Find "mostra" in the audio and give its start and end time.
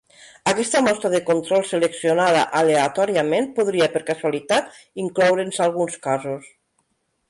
0.85-1.11